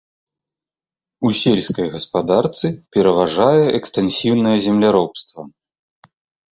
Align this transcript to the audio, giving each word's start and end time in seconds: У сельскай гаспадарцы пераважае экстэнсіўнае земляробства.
У 1.29 1.31
сельскай 1.41 1.87
гаспадарцы 1.97 2.67
пераважае 2.97 3.65
экстэнсіўнае 3.83 4.57
земляробства. 4.71 5.41